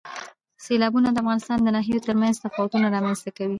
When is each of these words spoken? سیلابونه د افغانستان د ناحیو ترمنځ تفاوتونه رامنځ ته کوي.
سیلابونه 0.65 1.09
د 1.11 1.17
افغانستان 1.23 1.57
د 1.61 1.67
ناحیو 1.75 2.03
ترمنځ 2.05 2.35
تفاوتونه 2.43 2.85
رامنځ 2.95 3.19
ته 3.25 3.29
کوي. 3.37 3.49